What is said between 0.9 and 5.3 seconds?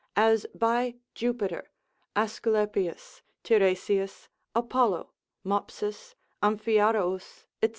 Jupiter, Aesculapius, Tiresias, Apollo,